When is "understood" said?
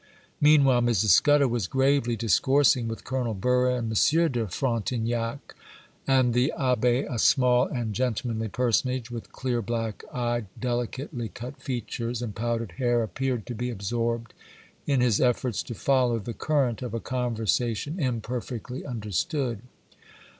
18.83-19.59